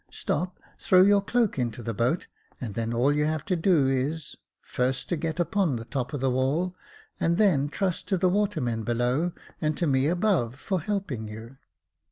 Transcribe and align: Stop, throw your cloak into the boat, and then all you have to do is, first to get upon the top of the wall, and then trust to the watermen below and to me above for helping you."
Stop, 0.09 0.59
throw 0.79 1.03
your 1.03 1.21
cloak 1.21 1.59
into 1.59 1.83
the 1.83 1.93
boat, 1.93 2.25
and 2.59 2.73
then 2.73 2.91
all 2.91 3.13
you 3.15 3.23
have 3.25 3.45
to 3.45 3.55
do 3.55 3.87
is, 3.87 4.35
first 4.59 5.07
to 5.09 5.15
get 5.15 5.39
upon 5.39 5.75
the 5.75 5.85
top 5.85 6.11
of 6.11 6.21
the 6.21 6.31
wall, 6.31 6.75
and 7.19 7.37
then 7.37 7.69
trust 7.69 8.07
to 8.07 8.17
the 8.17 8.27
watermen 8.27 8.81
below 8.83 9.31
and 9.61 9.77
to 9.77 9.85
me 9.85 10.07
above 10.07 10.55
for 10.55 10.81
helping 10.81 11.27
you." 11.27 11.57